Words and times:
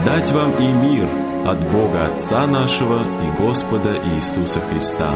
Благодать 0.00 0.32
вам 0.32 0.52
и 0.58 0.66
мир 0.66 1.08
от 1.46 1.70
Бога 1.70 2.06
Отца 2.06 2.46
нашего 2.46 3.02
и 3.22 3.36
Господа 3.36 4.00
Иисуса 4.14 4.58
Христа. 4.60 5.10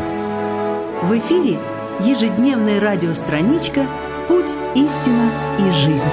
В 1.02 1.18
эфире 1.18 1.58
ежедневная 2.00 2.80
радиостраничка 2.80 3.86
«Путь, 4.28 4.50
истина 4.74 5.30
и 5.58 5.70
жизнь». 5.70 6.06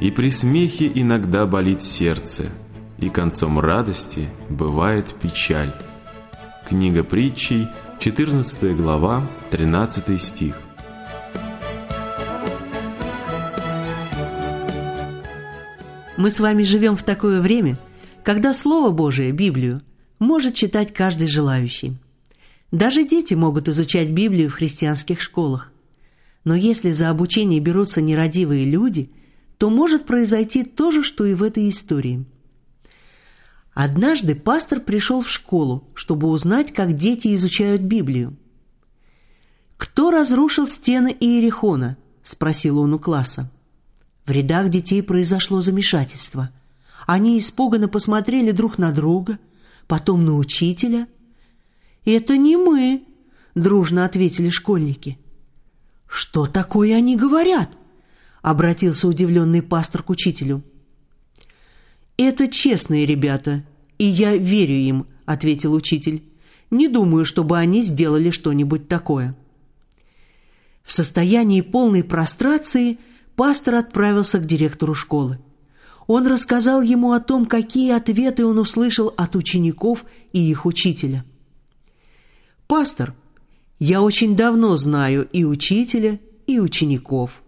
И 0.00 0.10
при 0.10 0.30
смехе 0.30 0.90
иногда 0.92 1.46
болит 1.46 1.84
сердце, 1.84 2.46
и 2.98 3.10
концом 3.10 3.60
радости 3.60 4.28
бывает 4.48 5.14
печаль. 5.22 5.72
Книга 6.68 7.04
притчей, 7.04 7.68
14 8.00 8.76
глава, 8.76 9.30
13 9.50 10.20
стих. 10.20 10.67
Мы 16.18 16.32
с 16.32 16.40
вами 16.40 16.64
живем 16.64 16.96
в 16.96 17.04
такое 17.04 17.40
время, 17.40 17.78
когда 18.24 18.52
Слово 18.52 18.90
Божие, 18.90 19.30
Библию, 19.30 19.82
может 20.18 20.56
читать 20.56 20.92
каждый 20.92 21.28
желающий. 21.28 21.96
Даже 22.72 23.04
дети 23.04 23.34
могут 23.34 23.68
изучать 23.68 24.08
Библию 24.10 24.50
в 24.50 24.54
христианских 24.54 25.20
школах. 25.20 25.70
Но 26.42 26.56
если 26.56 26.90
за 26.90 27.10
обучение 27.10 27.60
берутся 27.60 28.02
нерадивые 28.02 28.64
люди, 28.64 29.12
то 29.58 29.70
может 29.70 30.06
произойти 30.06 30.64
то 30.64 30.90
же, 30.90 31.04
что 31.04 31.24
и 31.24 31.34
в 31.34 31.42
этой 31.44 31.68
истории. 31.68 32.24
Однажды 33.72 34.34
пастор 34.34 34.80
пришел 34.80 35.20
в 35.20 35.30
школу, 35.30 35.88
чтобы 35.94 36.26
узнать, 36.26 36.72
как 36.72 36.94
дети 36.94 37.32
изучают 37.36 37.82
Библию. 37.82 38.36
«Кто 39.76 40.10
разрушил 40.10 40.66
стены 40.66 41.16
Иерихона?»– 41.20 41.96
спросил 42.24 42.80
он 42.80 42.92
у 42.92 42.98
класса. 42.98 43.48
В 44.28 44.30
рядах 44.30 44.68
детей 44.68 45.02
произошло 45.02 45.62
замешательство. 45.62 46.50
Они 47.06 47.38
испуганно 47.38 47.88
посмотрели 47.88 48.50
друг 48.50 48.76
на 48.76 48.92
друга, 48.92 49.38
потом 49.86 50.26
на 50.26 50.36
учителя. 50.36 51.08
«Это 52.04 52.36
не 52.36 52.58
мы»,— 52.58 53.04
дружно 53.54 54.04
ответили 54.04 54.50
школьники. 54.50 55.18
«Что 56.06 56.44
такое 56.44 56.94
они 56.94 57.16
говорят?»— 57.16 57.70
обратился 58.42 59.08
удивленный 59.08 59.62
пастор 59.62 60.02
к 60.02 60.10
учителю. 60.10 60.62
«Это 62.18 62.48
честные 62.48 63.06
ребята, 63.06 63.64
и 63.96 64.04
я 64.04 64.36
верю 64.36 64.74
им»,— 64.74 65.06
ответил 65.24 65.72
учитель. 65.72 66.22
«Не 66.70 66.88
думаю, 66.88 67.24
чтобы 67.24 67.56
они 67.56 67.80
сделали 67.80 68.28
что-нибудь 68.28 68.88
такое». 68.88 69.34
В 70.84 70.92
состоянии 70.92 71.62
полной 71.62 72.04
прострации 72.04 72.98
пастор 73.38 73.76
отправился 73.76 74.40
к 74.40 74.46
директору 74.46 74.96
школы. 74.96 75.38
Он 76.08 76.26
рассказал 76.26 76.82
ему 76.82 77.12
о 77.12 77.20
том, 77.20 77.46
какие 77.46 77.92
ответы 77.92 78.44
он 78.44 78.58
услышал 78.58 79.14
от 79.16 79.36
учеников 79.36 80.04
и 80.32 80.40
их 80.40 80.66
учителя. 80.66 81.24
«Пастор, 82.66 83.14
я 83.78 84.02
очень 84.02 84.34
давно 84.34 84.74
знаю 84.74 85.28
и 85.32 85.44
учителя, 85.44 86.18
и 86.48 86.58
учеников. 86.58 87.44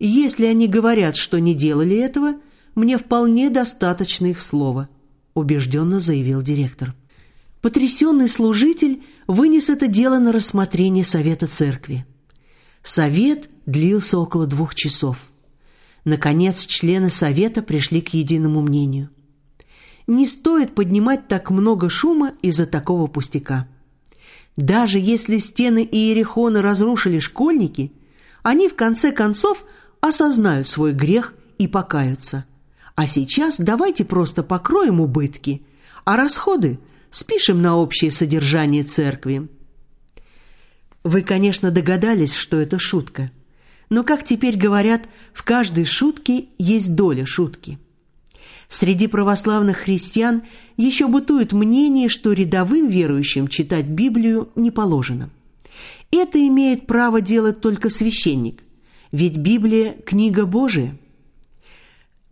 Если 0.00 0.44
они 0.44 0.66
говорят, 0.66 1.14
что 1.14 1.38
не 1.38 1.54
делали 1.54 1.96
этого, 1.96 2.34
мне 2.74 2.98
вполне 2.98 3.48
достаточно 3.48 4.26
их 4.26 4.40
слова»,— 4.40 4.88
убежденно 5.34 6.00
заявил 6.00 6.42
директор. 6.42 6.96
Потрясенный 7.60 8.28
служитель 8.28 9.04
вынес 9.28 9.70
это 9.70 9.86
дело 9.86 10.18
на 10.18 10.32
рассмотрение 10.32 11.04
Совета 11.04 11.46
Церкви. 11.46 12.04
Совет 12.82 13.51
длился 13.66 14.18
около 14.18 14.46
двух 14.46 14.74
часов. 14.74 15.30
Наконец, 16.04 16.66
члены 16.66 17.10
Совета 17.10 17.62
пришли 17.62 18.00
к 18.00 18.14
единому 18.14 18.60
мнению. 18.60 19.10
Не 20.06 20.26
стоит 20.26 20.74
поднимать 20.74 21.28
так 21.28 21.50
много 21.50 21.88
шума 21.88 22.34
из-за 22.42 22.66
такого 22.66 23.06
пустяка. 23.06 23.68
Даже 24.56 24.98
если 24.98 25.38
стены 25.38 25.88
Иерихона 25.90 26.60
разрушили 26.60 27.20
школьники, 27.20 27.92
они 28.42 28.68
в 28.68 28.74
конце 28.74 29.12
концов 29.12 29.64
осознают 30.00 30.66
свой 30.66 30.92
грех 30.92 31.34
и 31.58 31.68
покаются. 31.68 32.44
А 32.96 33.06
сейчас 33.06 33.58
давайте 33.58 34.04
просто 34.04 34.42
покроем 34.42 35.00
убытки, 35.00 35.64
а 36.04 36.16
расходы 36.16 36.80
спишем 37.10 37.62
на 37.62 37.76
общее 37.76 38.10
содержание 38.10 38.82
церкви. 38.82 39.48
Вы, 41.04 41.22
конечно, 41.22 41.70
догадались, 41.70 42.34
что 42.34 42.60
это 42.60 42.78
шутка– 42.80 43.30
но, 43.92 44.04
как 44.04 44.24
теперь 44.24 44.56
говорят, 44.56 45.06
в 45.34 45.42
каждой 45.42 45.84
шутке 45.84 46.46
есть 46.56 46.94
доля 46.94 47.26
шутки. 47.26 47.78
Среди 48.70 49.06
православных 49.06 49.80
христиан 49.80 50.44
еще 50.78 51.08
бытует 51.08 51.52
мнение, 51.52 52.08
что 52.08 52.32
рядовым 52.32 52.88
верующим 52.88 53.48
читать 53.48 53.84
Библию 53.84 54.48
не 54.56 54.70
положено. 54.70 55.28
Это 56.10 56.38
имеет 56.38 56.86
право 56.86 57.20
делать 57.20 57.60
только 57.60 57.90
священник, 57.90 58.62
ведь 59.10 59.36
Библия– 59.36 59.92
книга 60.06 60.46
Божия. 60.46 60.96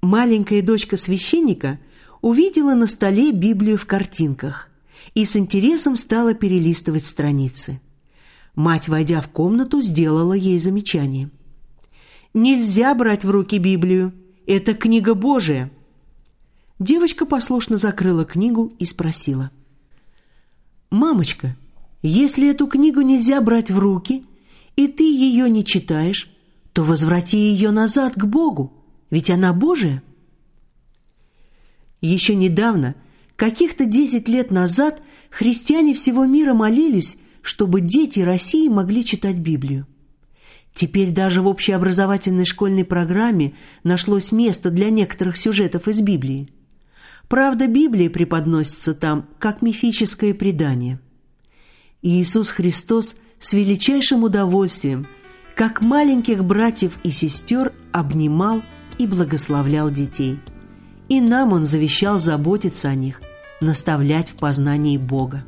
Маленькая 0.00 0.62
дочка 0.62 0.96
священника 0.96 1.78
увидела 2.22 2.72
на 2.72 2.86
столе 2.86 3.32
Библию 3.32 3.76
в 3.76 3.84
картинках 3.84 4.70
и 5.12 5.26
с 5.26 5.36
интересом 5.36 5.96
стала 5.96 6.32
перелистывать 6.32 7.04
страницы. 7.04 7.82
Мать, 8.54 8.88
войдя 8.88 9.20
в 9.20 9.28
комнату, 9.28 9.82
сделала 9.82 10.32
ей 10.32 10.58
замечание– 10.58 11.28
Нельзя 12.32 12.94
брать 12.94 13.24
в 13.24 13.30
руки 13.30 13.58
Библию. 13.58 14.12
Это 14.46 14.74
книга 14.74 15.14
Божия. 15.14 15.68
Девочка 16.78 17.26
послушно 17.26 17.76
закрыла 17.76 18.24
книгу 18.24 18.72
и 18.78 18.86
спросила. 18.86 19.50
«Мамочка, 20.90 21.56
если 22.02 22.48
эту 22.50 22.68
книгу 22.68 23.00
нельзя 23.00 23.40
брать 23.40 23.70
в 23.70 23.78
руки, 23.78 24.24
и 24.76 24.86
ты 24.86 25.02
ее 25.02 25.50
не 25.50 25.64
читаешь, 25.64 26.30
то 26.72 26.84
возврати 26.84 27.36
ее 27.36 27.72
назад 27.72 28.14
к 28.14 28.24
Богу, 28.24 28.72
ведь 29.10 29.30
она 29.30 29.52
Божия». 29.52 30.00
Еще 32.00 32.36
недавно, 32.36 32.94
каких-то 33.34 33.86
десять 33.86 34.28
лет 34.28 34.52
назад, 34.52 35.04
христиане 35.30 35.94
всего 35.94 36.24
мира 36.26 36.54
молились, 36.54 37.18
чтобы 37.42 37.80
дети 37.80 38.20
России 38.20 38.68
могли 38.68 39.04
читать 39.04 39.36
Библию. 39.36 39.86
Теперь 40.72 41.10
даже 41.10 41.42
в 41.42 41.48
общеобразовательной 41.48 42.44
школьной 42.44 42.84
программе 42.84 43.54
нашлось 43.82 44.32
место 44.32 44.70
для 44.70 44.90
некоторых 44.90 45.36
сюжетов 45.36 45.88
из 45.88 46.00
Библии. 46.00 46.48
Правда, 47.28 47.66
Библия 47.66 48.10
преподносится 48.10 48.94
там 48.94 49.28
как 49.38 49.62
мифическое 49.62 50.34
предание. 50.34 51.00
Иисус 52.02 52.50
Христос 52.50 53.16
с 53.38 53.52
величайшим 53.52 54.24
удовольствием, 54.24 55.06
как 55.54 55.80
маленьких 55.80 56.44
братьев 56.44 56.98
и 57.04 57.10
сестер, 57.10 57.72
обнимал 57.92 58.62
и 58.98 59.06
благословлял 59.06 59.90
детей. 59.90 60.38
И 61.08 61.20
нам 61.20 61.52
Он 61.52 61.66
завещал 61.66 62.18
заботиться 62.18 62.88
о 62.88 62.94
них, 62.94 63.20
наставлять 63.60 64.30
в 64.30 64.34
познании 64.36 64.96
Бога. 64.96 65.44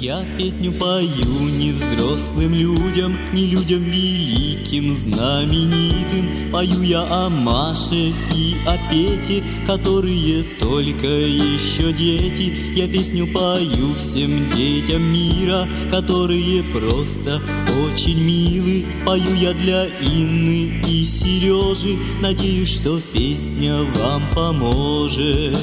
Я 0.00 0.24
песню 0.38 0.72
пою 0.72 1.40
не 1.58 1.72
взрослым 1.72 2.54
людям, 2.54 3.18
не 3.34 3.48
людям 3.48 3.82
великим, 3.82 4.96
знаменитым. 4.96 6.50
Пою 6.50 6.80
я 6.80 7.02
о 7.02 7.28
Маше 7.28 8.14
и 8.34 8.56
о 8.66 8.78
Пете, 8.90 9.44
которые 9.66 10.42
только 10.58 11.06
еще 11.06 11.92
дети. 11.92 12.50
Я 12.74 12.88
песню 12.88 13.26
пою 13.26 13.92
всем 14.00 14.50
детям 14.56 15.02
мира, 15.02 15.68
которые 15.90 16.62
просто 16.72 17.42
очень 17.84 18.22
милы. 18.22 18.86
Пою 19.04 19.34
я 19.34 19.52
для 19.52 19.84
Инны 19.84 20.80
и 20.88 21.04
Сережи, 21.04 21.98
надеюсь, 22.22 22.80
что 22.80 22.98
песня 23.12 23.82
вам 23.96 24.22
поможет. 24.34 25.58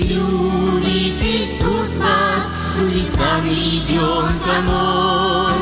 Любит 0.00 1.14
Иисус 1.22 1.88
вас, 2.00 2.59
будет 2.76 3.08
сам 3.14 3.44
ребенком 3.46 4.68
он, 4.68 5.56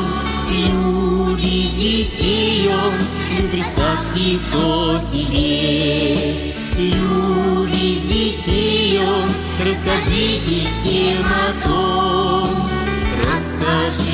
любит 0.49 1.75
детей 1.75 2.69
он, 2.69 2.93
любит 3.37 3.51
представьте 3.51 4.39
то 4.51 4.99
себе. 5.11 6.33
Любит 6.77 8.07
детей 8.07 8.99
он, 8.99 9.29
расскажите 9.59 10.67
всем 10.81 11.25
о 11.25 11.65
том, 11.65 12.69
расскажите 13.17 14.08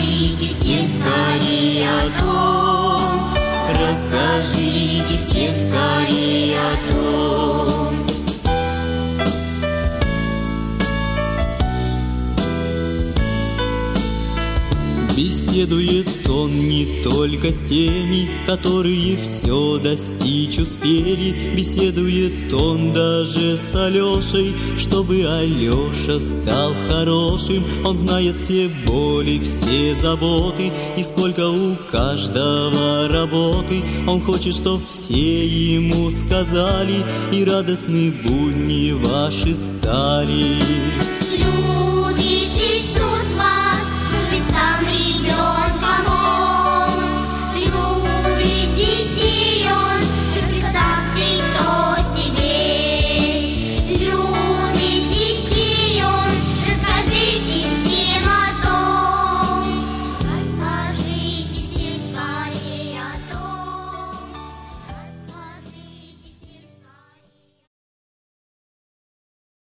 Беседует 15.15 16.07
он 16.27 16.67
не 16.67 17.01
только 17.01 17.53
с 17.53 17.57
теми, 17.69 18.27
которые 18.45 19.17
все 19.17 19.77
достичь 19.77 20.57
успели, 20.59 21.55
Беседует 21.55 22.53
он 22.53 22.91
даже 22.91 23.57
с 23.57 23.73
Алешей, 23.73 24.53
чтобы 24.77 25.25
Алеша 25.25 26.19
стал 26.19 26.73
хорошим. 26.89 27.63
Он 27.85 27.97
знает 27.97 28.35
все 28.35 28.69
боли, 28.85 29.39
все 29.39 29.95
заботы, 30.01 30.73
и 30.97 31.03
сколько 31.03 31.49
у 31.49 31.75
каждого 31.89 33.07
работы. 33.07 33.83
Он 34.07 34.19
хочет, 34.19 34.53
чтоб 34.55 34.81
все 34.85 35.47
ему 35.47 36.11
сказали, 36.11 37.05
и 37.31 37.45
радостны 37.45 38.11
будни 38.23 38.91
ваши 38.91 39.55
стали. 39.55 41.14